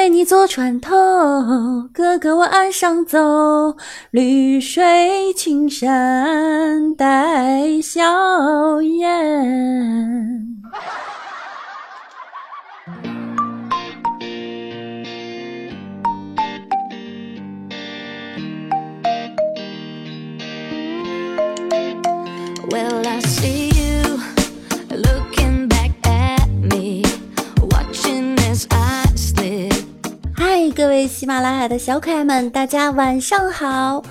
[0.00, 0.96] 妹你坐船头，
[1.92, 3.76] 哥哥我岸上走，
[4.10, 10.46] 绿水青山带笑颜。
[31.06, 34.02] 喜马拉雅的小可爱们，大家晚上好！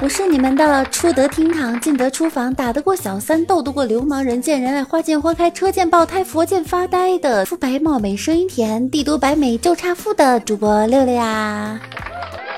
[0.00, 11.80] 我是你们的出得厅堂，进得厨房，打得过小三，斗得过流氓，人见人爱，花见花开，车见爆胎，佛见发呆的肤白貌美，声音甜，地都白美就差富的主播六六呀！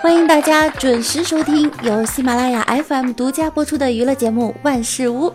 [0.02, 5.30] 欢迎大家准时收听由喜马拉雅 FM 独家播出的娱乐节目《万事屋》。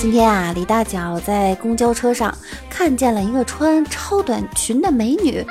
[0.00, 2.32] 今天啊，李大脚在公交车上
[2.70, 5.44] 看见了一个穿超短裙的美女，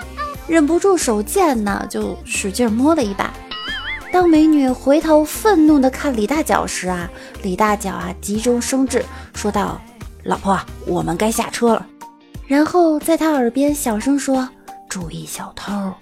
[0.47, 3.33] 忍不住手贱呢，就使劲摸了一把。
[4.09, 7.09] 当美女回头愤怒地看李大脚时啊，
[7.43, 9.03] 李大脚啊急中生智，
[9.35, 9.81] 说道
[10.23, 11.85] ：“老婆，我们该下车了。”
[12.47, 14.47] 然后在他耳边小声说
[14.87, 15.93] ：“注意小偷。”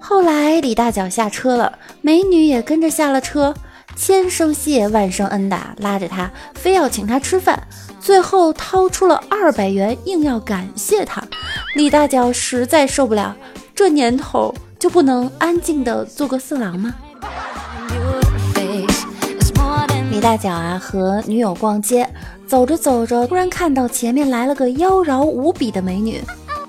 [0.00, 3.54] 后来李大脚下车了，美女也跟着下了车，
[3.98, 7.60] 千声谢万声恩的拉着他，非要请他吃饭，
[8.00, 11.20] 最后掏出了二百元，硬要感谢他。
[11.74, 13.36] 李大脚实在受不了，
[13.74, 16.94] 这年头就不能安静的做个色狼吗？
[20.12, 22.08] 李大脚啊和女友逛街，
[22.46, 26.22] 走着走着，突然看到前面来了个妖娆无比的美女，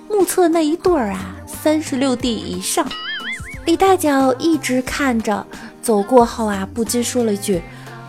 [0.09, 2.85] 目测那一对儿啊三十六 D 以上。
[3.65, 5.45] 李大脚一直看着，
[5.89, 7.59] 走过后啊不禁说了一句：“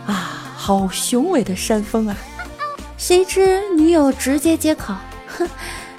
[0.05, 0.13] 啊，
[0.55, 2.15] 好雄伟的山峰啊！”
[2.95, 4.93] 谁知女友直接接口
[5.35, 5.49] ：“哼，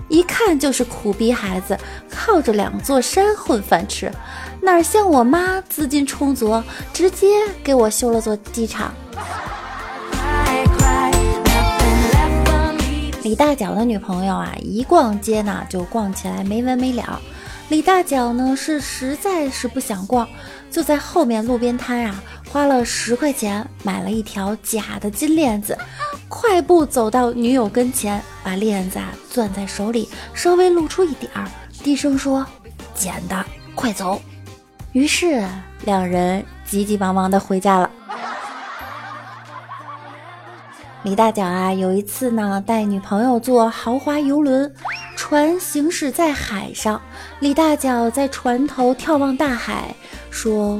[0.06, 1.76] 一看就是苦逼孩子，
[2.08, 4.12] 靠着两座山混饭吃，
[4.60, 6.62] 哪像我妈资金充足，
[6.92, 7.26] 直接
[7.64, 8.94] 给我修了座机场。”
[13.24, 17.20] 李大脚的女朋友啊，一逛街呢就逛起来没完没了。
[17.72, 20.28] 李大脚呢是实在是不想逛，
[20.70, 25.78] 就在后面路边摊啊花了十块钱买了一条假的金链子，
[26.28, 31.48] 快步走到女友跟前，把链子啊攥在手里，稍微露出一点儿，
[31.82, 32.46] 低声说
[32.94, 33.42] ：“捡的，
[33.74, 34.20] 快走。”
[34.92, 35.42] 于是
[35.86, 37.90] 两人急急忙忙的回家了。
[41.04, 44.70] 李大脚啊，有一次呢，带女朋友坐豪华游轮，
[45.32, 47.00] 船行驶在海上。
[47.40, 49.94] 李大脚在船头眺望大海，
[50.28, 50.78] 说：“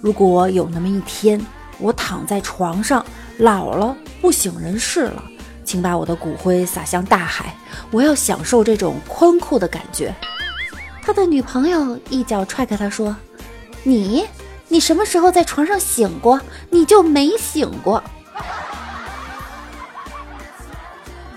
[0.00, 1.38] 如果有那么一天，
[1.76, 3.04] 我躺在床上
[3.36, 5.22] 老了不省人事了，
[5.62, 7.54] 请把我的骨灰撒向大海，
[7.90, 10.14] 我要享受这种宽阔的感觉。”
[11.04, 13.14] 他的女朋友一脚踹开他说
[13.84, 14.24] ：“你，
[14.68, 16.40] 你什么时候在床上醒过？
[16.70, 18.02] 你就没醒过。”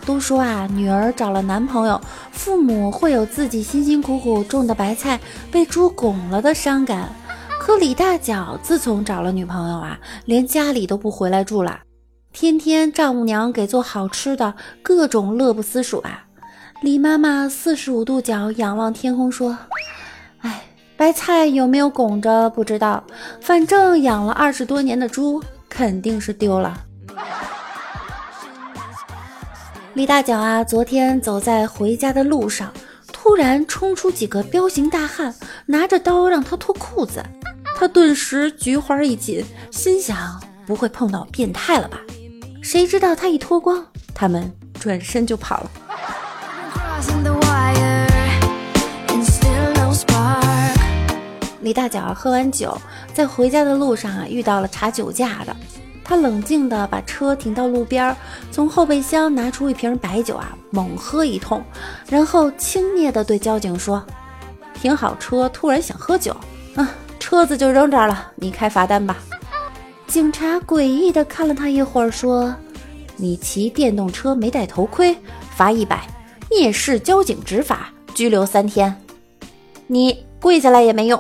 [0.06, 2.00] 都说啊，女儿找了男朋友，
[2.32, 5.20] 父母会有自己辛辛苦苦种的白菜
[5.52, 7.10] 被猪拱了的伤感。
[7.60, 11.80] 可李大脚自从找了女朋友啊，连家里都不回来住了，
[12.32, 16.26] 天天丈母娘给做好吃的，各种乐不思蜀啊。
[16.82, 19.58] 李妈妈四十五度角仰望天空说
[20.42, 20.62] ：“哎，
[20.96, 23.04] 白菜有没有拱着不知道，
[23.42, 26.78] 反正养了二十多年的猪肯定是丢了。”
[29.95, 32.69] 李大脚啊，昨天走在回家的路上，
[33.13, 35.33] 突然冲出几个彪形大汉，
[35.67, 37.23] 拿着刀让他脱裤子。
[37.78, 41.97] 他顿时菊花一紧，心想不会碰到变态了吧？
[42.61, 45.72] 谁知道他一脱光，他们转身就跑了。
[51.62, 52.77] 李大脚喝完酒，
[53.13, 55.56] 在回家的路上啊，遇到了查酒驾的。
[56.08, 58.16] 他冷静地把车停到路边，
[58.52, 61.62] 从后备箱拿出一瓶白酒啊，猛喝一通，
[62.07, 64.06] 然后轻蔑地对交警说
[64.80, 66.38] ：“停好车，突然想喝酒，
[66.75, 69.18] 啊，车子就扔这儿了，你开罚单吧。”
[70.06, 72.56] 警察诡异地看了他一会儿，说
[73.18, 75.18] ：“你骑电动车没戴头盔，
[75.56, 75.98] 罚一百；
[76.51, 78.96] 蔑视交警执法，拘留三天。
[79.88, 81.19] 你跪下来也没用。”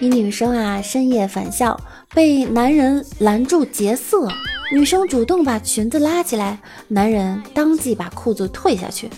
[0.00, 1.78] 一女生啊，深夜返校
[2.14, 4.28] 被男人拦住劫色，
[4.72, 6.56] 女生主动把裙子拉起来，
[6.86, 9.10] 男人当即把裤子退下去。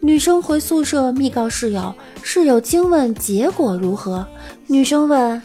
[0.00, 4.26] 女生回宿舍密告室友，室友惊问结果如何，
[4.66, 5.40] 女生问：“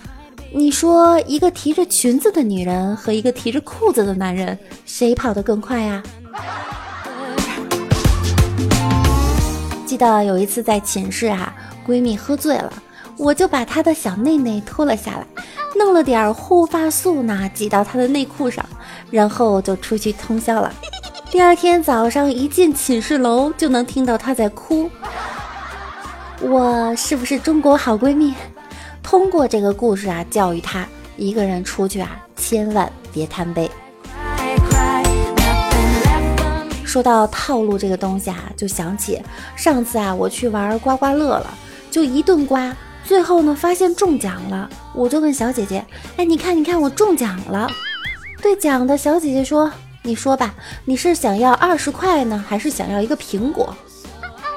[0.53, 6.03] 你说一个提着裙子的女人和一个提着裤子的男人，谁跑得更快呀？
[9.85, 11.55] 记得有一次在寝室啊，
[11.87, 12.73] 闺蜜喝醉了，
[13.21, 15.25] 我就把她的小内内脱了下来，
[15.75, 18.65] 弄了点护发素呢，挤到她的内裤上，
[19.11, 20.73] 然后就出去通宵了。
[21.29, 24.89] 第二天早上一进寝室楼，就能听到她在哭。
[26.39, 28.33] 我是不是中国好闺蜜？
[29.03, 30.83] 通过这个故事啊，教育她
[31.15, 33.69] 一个人出去啊，千万别贪杯。
[36.83, 39.21] 说到套路这个东西啊，就想起
[39.55, 41.53] 上次啊，我去玩刮刮乐了，
[41.91, 45.85] 就一顿刮，最后呢发现中奖了，我就问小姐姐
[46.17, 47.69] ：“哎，你看，你看，我中奖了。”
[48.41, 49.71] 兑奖的小姐姐说
[50.03, 50.53] ：“你说吧，
[50.85, 53.75] 你是想要二十块呢，还是想要一个苹果？”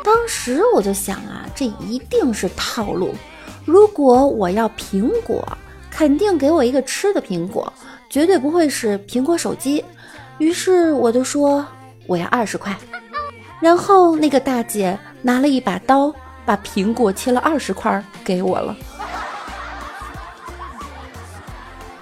[0.05, 3.14] 当时我就想啊，这一定是套路。
[3.64, 5.47] 如果我要苹果，
[5.90, 7.73] 肯定给我一个吃的苹果，
[8.08, 9.85] 绝对不会是苹果手机。
[10.38, 11.64] 于是我就说。
[12.06, 12.76] 我要二十块，
[13.62, 16.14] 然后那个大姐拿了一把刀，
[16.44, 18.76] 把苹果切了二十块给我了。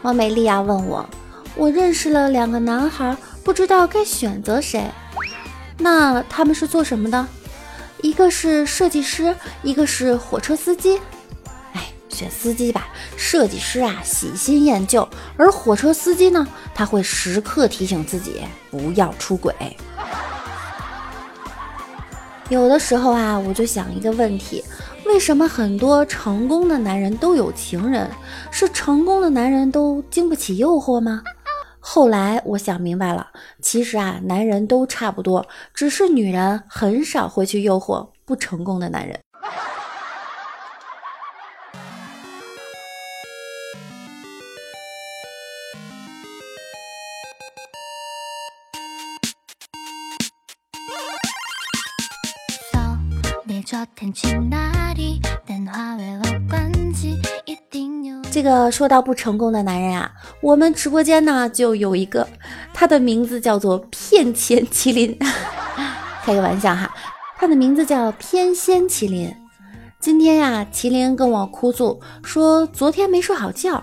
[0.03, 1.09] 王美丽亚问我，
[1.55, 4.85] 我认识了两个男孩，不知道该选择谁。
[5.79, 7.27] 那他们是做什么的？
[8.00, 11.00] 一个是设计师，一个是火车司机。
[11.73, 12.88] 哎，选司机吧。
[13.17, 18.43] 设计师啊喜新厌旧，而火车司机呢，他会时刻提醒自己
[18.73, 19.55] 不要出轨。
[22.52, 24.62] 有的时候啊，我就想一个问题：
[25.06, 28.06] 为什么很多成功的男人都有情人？
[28.50, 31.22] 是成功的男人都经不起诱惑吗？
[31.81, 33.26] 后来我想明白了，
[33.62, 39.19] 其实啊，男人都差不多，只是女人很少会去诱惑不成功的男人。
[58.32, 60.10] 这个说到不成功的男人啊，
[60.40, 62.26] 我们直播间呢就有一个，
[62.75, 65.16] 他的名字叫做骗钱麒麟，
[66.25, 66.93] 开个玩笑哈，
[67.38, 69.32] 他的名字叫偏仙麒麟。
[70.00, 73.81] 今天呀，麒麟跟我哭诉说昨天没睡好觉，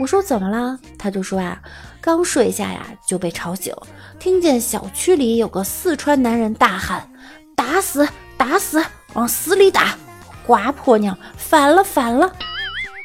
[0.00, 0.76] 我说怎么了？
[0.98, 1.60] 他就说啊，
[2.00, 3.72] 刚睡下呀就被吵醒，
[4.18, 7.08] 听见小区里有个四川男人大喊
[7.54, 8.08] ：“打死，
[8.42, 8.82] 打死！”
[9.14, 9.96] 往死里打，
[10.44, 12.32] 瓜婆娘反了反了！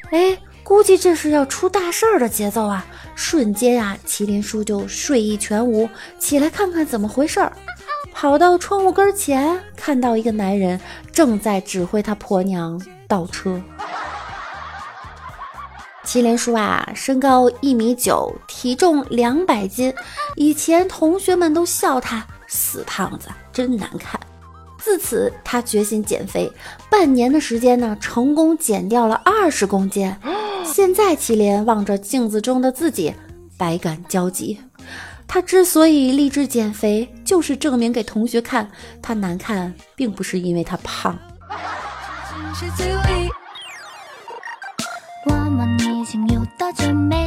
[0.09, 2.83] 哎，估计这是要出大事儿的节奏啊！
[3.13, 5.87] 瞬间啊，麒麟叔就睡意全无，
[6.17, 7.53] 起来看看怎么回事儿，
[8.13, 10.79] 跑到窗户跟前，看到一个男人
[11.11, 13.61] 正在指挥他婆娘倒车。
[16.03, 19.93] 麒麟叔啊，身高一米九，体重两百斤，
[20.35, 24.19] 以前同学们都笑他死胖子，真难看。
[24.87, 26.49] 自此，他决心减肥。
[26.89, 30.15] 半年的时间呢，成功减掉了二十公斤。
[30.63, 33.13] 现在，祁连望着镜子中的自己，
[33.57, 34.57] 百感交集。
[35.27, 41.19] 他之所以立志减肥，就是证明给同学看，他难看，并不是因为他胖。
[45.25, 47.26] 我们已经有的准备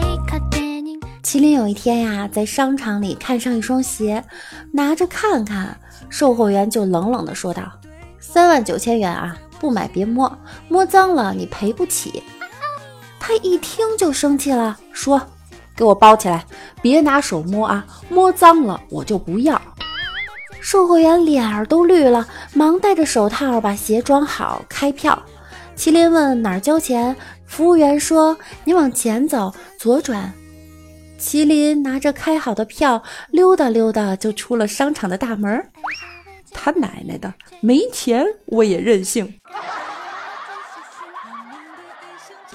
[1.30, 4.24] 麒麟有一天呀，在商场里看上一双鞋，
[4.72, 5.78] 拿着看看。
[6.08, 7.70] 售货员就冷冷地说道
[8.18, 12.20] ：“三万九千元啊，不买别摸，摸脏了你赔不起。”
[13.20, 15.22] 他一听就生气了，说
[15.76, 16.44] ：“给我包起来，
[16.82, 19.62] 别拿手摸啊，摸脏了我就不要。”
[20.60, 25.16] 售货员脸儿都绿了，忙戴着手套把鞋装好，开票。
[25.76, 27.14] 麒麟问哪儿交钱，
[27.46, 30.32] 服务员说：“你往前走，左转。”
[31.20, 35.68] 麒麟拿着开好的票，溜达溜达就出了商场的大门。
[36.50, 39.38] 他奶奶的，没钱我也任性！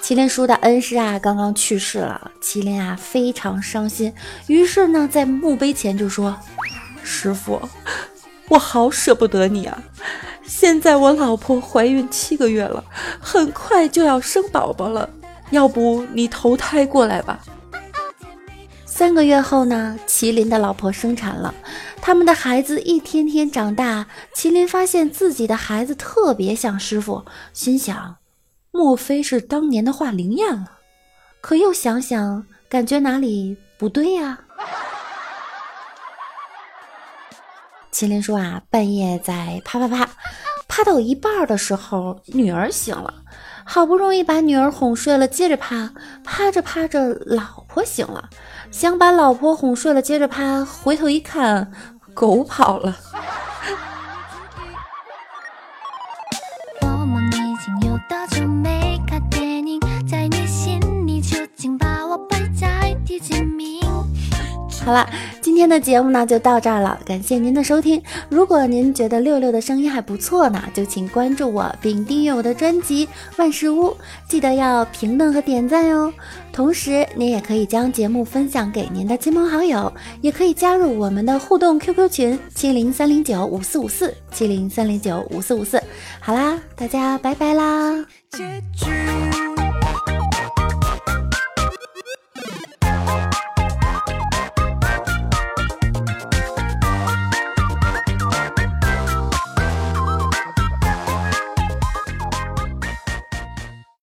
[0.01, 4.11] 麒麟叔的恩师啊，刚刚去世了，麒麟啊非常伤心，
[4.47, 6.35] 于是呢，在墓碑前就说
[7.03, 7.61] ：“师傅，
[8.49, 9.83] 我好舍不得你啊！
[10.45, 12.83] 现在我老婆怀孕七个月了，
[13.19, 15.09] 很快就要生宝宝了，
[15.51, 17.39] 要不你投胎过来吧？”
[18.97, 21.53] 三个月后呢，麒麟的老婆生产了，
[22.01, 24.07] 他们的孩子一天天长大。
[24.33, 28.15] 麒麟发现自己的孩子特别像师傅，心想：
[28.71, 30.77] 莫非是当年的话灵验了？
[31.41, 34.39] 可又想想，感觉哪里不对呀？
[37.91, 40.09] 麒麟说啊，半夜在啪啪啪，
[40.69, 43.13] 啪到一半的时候，女儿醒了，
[43.67, 45.91] 好不容易把女儿哄睡了，接着趴，
[46.23, 48.29] 趴着趴着，老婆醒了，
[48.71, 51.71] 想把老婆哄睡了，接着趴，回头一看，
[52.13, 52.95] 狗跑了。
[64.85, 65.09] 好了，
[65.55, 68.03] 今天的节目呢就到这儿了，感谢您的收听。
[68.27, 73.07] 如果您觉得六六的声音还不错呢，就请关注我并订阅我的专辑
[73.37, 73.85] 《万事屋》，
[74.27, 76.11] 记得要评论和点赞哟。
[76.51, 85.81] 同时，您也可以将节目分享给您的亲朋好友，也可以加入我们的互动 QQ 群七零三零九五四五四七零三零九五四五四。
[86.19, 88.05] 好啦，大家拜拜啦。
[88.29, 88.43] 结
[88.75, 89.34] 局。